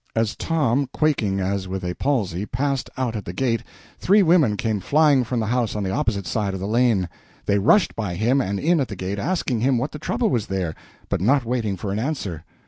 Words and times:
As 0.15 0.35
Tom, 0.35 0.89
quaking 0.93 1.39
as 1.39 1.67
with 1.67 1.83
a 1.83 1.93
palsy, 1.93 2.47
passed 2.47 2.89
out 2.97 3.15
at 3.15 3.23
the 3.25 3.33
gate, 3.33 3.61
three 3.99 4.23
women 4.23 4.57
came 4.57 4.79
flying 4.79 5.23
from 5.23 5.39
the 5.39 5.45
house 5.53 5.75
on 5.75 5.83
the 5.83 5.91
opposite 5.91 6.25
side 6.25 6.55
of 6.55 6.59
the 6.59 6.65
lane. 6.67 7.07
They 7.45 7.59
rushed 7.59 7.95
by 7.95 8.15
him 8.15 8.41
and 8.41 8.59
in 8.59 8.79
at 8.79 8.87
the 8.87 8.95
gate, 8.95 9.19
asking 9.19 9.59
him 9.59 9.77
what 9.77 9.91
the 9.91 9.99
trouble 9.99 10.31
was 10.31 10.47
there, 10.47 10.73
but 11.07 11.21
not 11.21 11.45
waiting 11.45 11.77
for 11.77 11.91
an 11.91 11.99
answer. 11.99 12.43